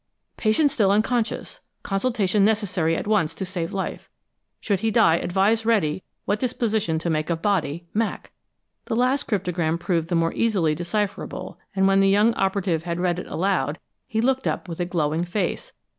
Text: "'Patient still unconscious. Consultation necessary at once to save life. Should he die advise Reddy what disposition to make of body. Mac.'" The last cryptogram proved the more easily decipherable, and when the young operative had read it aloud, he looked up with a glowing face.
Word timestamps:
"'Patient 0.35 0.71
still 0.71 0.89
unconscious. 0.89 1.59
Consultation 1.83 2.43
necessary 2.43 2.95
at 2.97 3.05
once 3.05 3.35
to 3.35 3.45
save 3.45 3.71
life. 3.71 4.09
Should 4.59 4.79
he 4.79 4.89
die 4.89 5.17
advise 5.17 5.63
Reddy 5.63 6.01
what 6.25 6.39
disposition 6.39 6.97
to 6.97 7.09
make 7.11 7.29
of 7.29 7.43
body. 7.43 7.85
Mac.'" 7.93 8.31
The 8.85 8.95
last 8.95 9.25
cryptogram 9.27 9.77
proved 9.77 10.07
the 10.07 10.15
more 10.15 10.33
easily 10.33 10.73
decipherable, 10.73 11.59
and 11.75 11.87
when 11.87 11.99
the 11.99 12.09
young 12.09 12.33
operative 12.33 12.81
had 12.81 12.99
read 12.99 13.19
it 13.19 13.27
aloud, 13.27 13.77
he 14.07 14.21
looked 14.21 14.47
up 14.47 14.67
with 14.67 14.79
a 14.79 14.85
glowing 14.85 15.23
face. 15.23 15.71